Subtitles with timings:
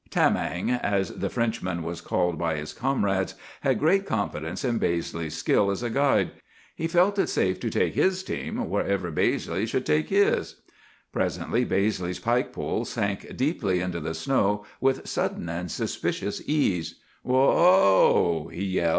[0.09, 5.69] Tamang, as the Frenchman was called by his comrades, had great confidence in Baizley's skill
[5.69, 6.31] as a guide.
[6.73, 10.55] He felt it safe to take his team wherever Baizley should take his.
[11.13, 16.95] "Presently Baizley's pike pole sank deeply into the snow with sudden and suspicious ease.
[17.21, 18.51] "'Whoa oa o!